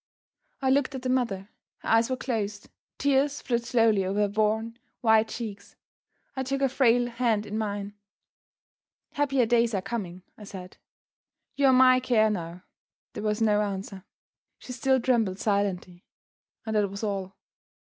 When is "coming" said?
9.83-10.23